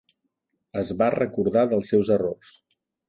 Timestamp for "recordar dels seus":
1.17-2.11